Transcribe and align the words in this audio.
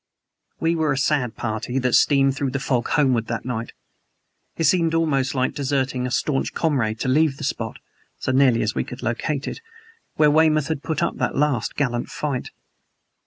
We 0.59 0.75
were 0.75 0.91
a 0.91 0.97
sad 0.97 1.35
party 1.35 1.77
that 1.77 1.93
steamed 1.93 2.35
through 2.35 2.49
the 2.49 2.59
fog 2.59 2.87
homeward 2.87 3.27
that 3.27 3.45
night. 3.45 3.71
It 4.57 4.63
seemed 4.63 4.95
almost 4.95 5.35
like 5.35 5.53
deserting 5.53 6.07
a 6.07 6.09
staunch 6.09 6.55
comrade 6.55 6.99
to 7.01 7.07
leave 7.07 7.37
the 7.37 7.43
spot 7.43 7.77
so 8.17 8.31
nearly 8.31 8.63
as 8.63 8.73
we 8.73 8.83
could 8.83 9.03
locate 9.03 9.47
it 9.47 9.61
where 10.15 10.31
Weymouth 10.31 10.69
had 10.69 10.81
put 10.81 11.03
up 11.03 11.17
that 11.17 11.35
last 11.37 11.75
gallant 11.75 12.09
fight. 12.09 12.49